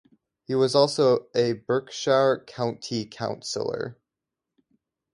[0.47, 3.99] He was also a Berkshire County Councillor.